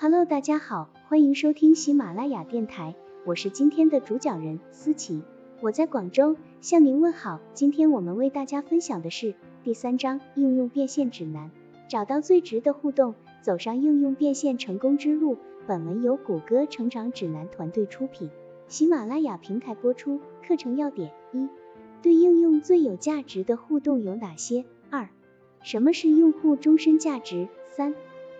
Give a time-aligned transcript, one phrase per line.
[0.00, 2.94] Hello，大家好，欢迎收听喜马拉雅电台，
[3.26, 5.24] 我是今天的主讲人思琪，
[5.60, 7.40] 我在广州向您问好。
[7.52, 9.34] 今天我们为大家分享的是
[9.64, 11.50] 第三章应用变现指南，
[11.88, 15.36] 找到最值的互动，走上应用变现成功之路。
[15.66, 18.30] 本文由谷歌成长指南团队出品，
[18.68, 20.20] 喜马拉雅平台播出。
[20.46, 21.48] 课程要点：一、
[22.02, 24.64] 对应用最有价值的互动有哪些？
[24.90, 25.08] 二、
[25.60, 27.48] 什么是用户终身价值？
[27.66, 27.96] 三、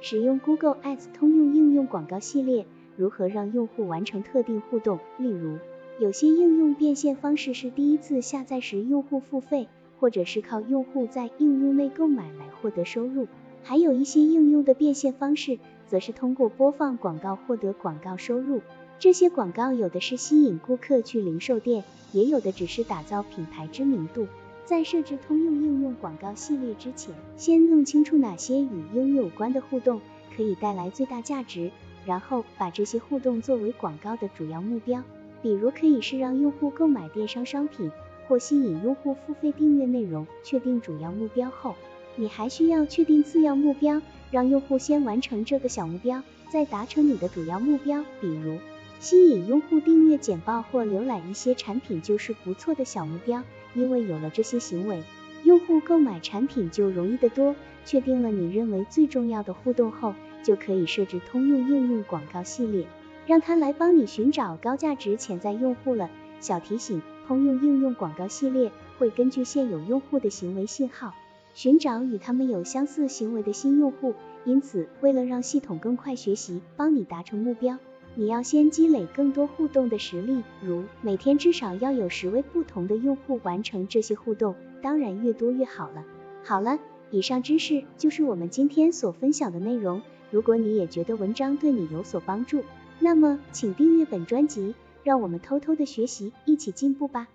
[0.00, 4.98] 使用 Google Ads 通用应用广告系列，如何让用户完成特定互动？
[5.18, 5.58] 例如，
[5.98, 9.68] 有些应用变现方式是第一次下载时用户付费，
[9.98, 13.26] 或者是靠用户在应用内购买来获得收入。
[13.62, 18.62] 还有一些应用的变现方式，则是通过播放广告获得广告收入。
[18.98, 24.26] 这些广告有的是吸引顾客去零售店，也有的只是打造品牌知名度。
[24.70, 30.00] 在设置通用应用广告系列之前，先弄清楚哪些与应用有关的互动
[30.36, 31.72] 可以带来最大价值，
[32.06, 35.02] 然后把这些互动作为广告的主要目标。
[35.42, 37.90] 比如可以是让用户购买电商商品，
[38.28, 40.24] 或吸引用户付费订阅内容。
[40.44, 41.74] 确定主要目标后，
[42.14, 48.04] 你还需要确定次要目标，让用户先完成这个小目标，再达成你的主要目标。
[48.20, 48.60] 比如
[49.00, 53.42] 吸引用户订阅简报或浏览一些产品就是不错的小目标。
[53.74, 55.02] 因为有了这些行为，
[55.44, 57.54] 用户购买产品就容易得多。
[57.84, 62.86] 确定了你认为最重要的互动后，就可以设置通用应用广告系列，
[63.26, 66.10] 让它来帮你寻找高价值潜在用户了。
[66.40, 71.14] 小提醒：通用应用广告系列会根据现有用户的行为信号，
[71.54, 74.14] 寻找与他们有相似行为的新用户。
[74.44, 77.78] 因此，为了让系统更快学习，帮你达成目标。
[78.16, 86.04] 你要先积累更多互动的实力，如每天至少要有十位不同的用户完成这些互动，当然越多越好了。
[86.42, 86.78] 好了，
[87.10, 90.02] 以上知识就是我们今天所分享的内容。
[90.30, 92.62] 如果你也觉得文章对你有所帮助，
[92.98, 97.28] 那么请订阅本专辑，让我们偷偷的学习，一起进步吧。